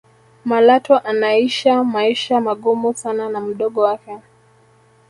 [0.45, 4.17] malatwa anaisha maisha magumu sana na mdogo wake